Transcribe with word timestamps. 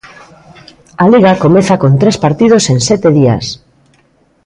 A 1.03 1.05
Liga 1.13 1.39
comeza 1.43 1.75
con 1.81 1.91
tres 2.01 2.17
partidos 2.25 2.63
en 2.73 2.77
sete 2.89 3.07
días. 3.19 3.45